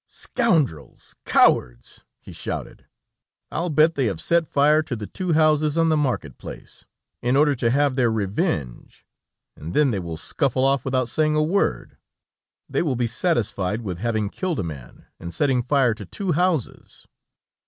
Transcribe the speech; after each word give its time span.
"Scoundrels! 0.07 1.13
cowards!" 1.25 2.05
he 2.19 2.31
shouted. 2.33 2.87
"I 3.51 3.59
will 3.59 3.69
bet 3.69 3.93
they 3.93 4.05
have 4.07 4.19
set 4.19 4.47
fire 4.47 4.81
to 4.81 4.95
the 4.95 5.05
two 5.05 5.33
houses 5.33 5.77
on 5.77 5.89
the 5.89 5.95
market 5.95 6.39
place, 6.39 6.85
in 7.21 7.35
order 7.35 7.53
to 7.57 7.69
have 7.69 7.93
their 7.95 8.11
revenge 8.11 9.05
and 9.55 9.75
then 9.75 9.91
they 9.91 9.99
will 9.99 10.17
scuttle 10.17 10.65
off 10.65 10.85
without 10.85 11.07
saying 11.07 11.35
a 11.35 11.43
word. 11.43 11.99
They 12.67 12.81
will 12.81 12.95
be 12.95 13.05
satisfied 13.05 13.81
with 13.81 13.99
having 13.99 14.31
killed 14.31 14.59
a 14.59 14.63
man 14.63 15.05
and 15.19 15.31
setting 15.31 15.61
fire 15.61 15.93
to 15.93 16.05
two 16.07 16.31
houses. 16.31 17.05